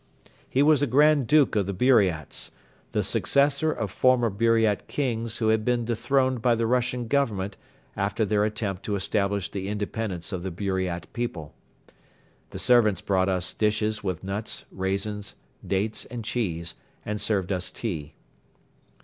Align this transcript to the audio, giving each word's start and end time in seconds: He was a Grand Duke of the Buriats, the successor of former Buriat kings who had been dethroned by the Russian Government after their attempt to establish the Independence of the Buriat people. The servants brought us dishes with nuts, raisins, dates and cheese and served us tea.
He 0.49 0.63
was 0.63 0.81
a 0.81 0.87
Grand 0.87 1.27
Duke 1.27 1.55
of 1.55 1.67
the 1.67 1.75
Buriats, 1.75 2.49
the 2.91 3.03
successor 3.03 3.71
of 3.71 3.91
former 3.91 4.31
Buriat 4.31 4.87
kings 4.87 5.37
who 5.37 5.49
had 5.49 5.63
been 5.63 5.85
dethroned 5.85 6.41
by 6.41 6.55
the 6.55 6.65
Russian 6.65 7.07
Government 7.07 7.55
after 7.95 8.25
their 8.25 8.43
attempt 8.43 8.81
to 8.85 8.95
establish 8.95 9.51
the 9.51 9.67
Independence 9.67 10.31
of 10.31 10.41
the 10.41 10.49
Buriat 10.49 11.05
people. 11.13 11.53
The 12.49 12.57
servants 12.57 12.99
brought 13.01 13.29
us 13.29 13.53
dishes 13.53 14.03
with 14.03 14.23
nuts, 14.23 14.65
raisins, 14.71 15.35
dates 15.63 16.05
and 16.05 16.25
cheese 16.25 16.73
and 17.05 17.21
served 17.21 17.51
us 17.51 17.69
tea. 17.69 18.15